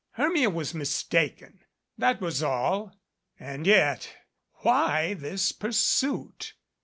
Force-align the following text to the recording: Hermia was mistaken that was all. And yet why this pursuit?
Hermia 0.13 0.49
was 0.49 0.73
mistaken 0.73 1.59
that 1.95 2.19
was 2.21 2.41
all. 2.41 2.99
And 3.39 3.67
yet 3.67 4.11
why 4.63 5.13
this 5.13 5.51
pursuit? 5.51 6.55